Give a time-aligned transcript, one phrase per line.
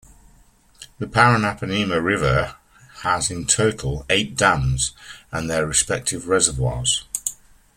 [0.97, 2.55] The Paranapanema River
[3.03, 4.93] has in total eight dams
[5.31, 7.05] and their respective reservoirs.